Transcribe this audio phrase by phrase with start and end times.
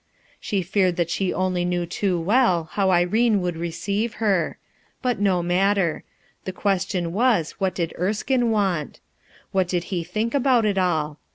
[0.39, 4.57] She feared that she knew only too well how Irene would receive her;
[5.03, 6.03] hut no matter.
[6.43, 8.99] The question was, What did ICrskine want?
[9.51, 11.19] What did he think about it all?